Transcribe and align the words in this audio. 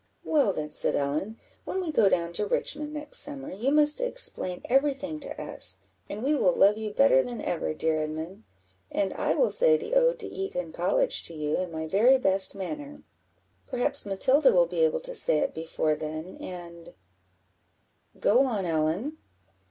"Well 0.23 0.51
then," 0.51 0.71
said 0.73 0.95
Ellen, 0.95 1.37
"when 1.63 1.79
we 1.79 1.91
go 1.91 2.09
down 2.09 2.33
to 2.33 2.47
Richmond 2.47 2.91
next 2.91 3.19
summer, 3.19 3.51
you 3.51 3.71
must 3.71 4.01
explain 4.01 4.63
every 4.65 4.95
thing 4.95 5.19
to 5.19 5.39
us, 5.39 5.77
and 6.09 6.23
we 6.23 6.33
will 6.33 6.55
love 6.55 6.75
you 6.75 6.89
better 6.91 7.21
than 7.21 7.39
ever, 7.39 7.75
dear 7.75 7.99
Edmund; 7.99 8.41
and 8.91 9.13
I 9.13 9.35
will 9.35 9.51
say 9.51 9.77
the 9.77 9.93
Ode 9.93 10.17
to 10.17 10.27
Eton 10.27 10.71
College 10.71 11.21
to 11.25 11.35
you 11.35 11.55
in 11.57 11.71
my 11.71 11.85
very 11.85 12.17
best 12.17 12.55
manner; 12.55 13.03
perhaps 13.67 14.03
Matilda 14.03 14.51
will 14.51 14.65
be 14.65 14.83
able 14.83 15.01
to 15.01 15.13
say 15.13 15.37
it 15.37 15.53
before 15.53 15.93
then, 15.93 16.35
and" 16.41 16.95
"Go 18.19 18.47
on, 18.47 18.65
Ellen." 18.65 19.19